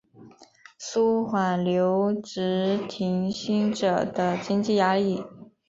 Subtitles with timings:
[0.79, 5.23] 纾缓留职停薪者的经济压力